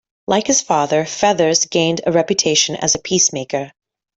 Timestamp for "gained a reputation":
1.67-2.75